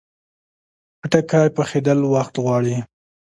[1.01, 2.75] خټکی پخېدل وخت غواړي.